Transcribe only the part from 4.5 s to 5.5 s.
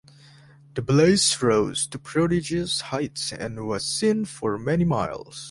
many miles.